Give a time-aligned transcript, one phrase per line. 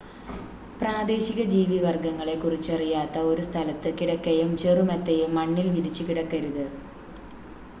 [0.79, 6.65] പ്രാദേശിക ജീവിവർഗ്ഗങ്ങളെ കുറിച്ചറിയാത്ത ഒരു സ്ഥലത്ത് കിടക്കയും ചെറുമെത്തയും മണ്ണിൽ വിരിച്ചു കിടക്കരുത്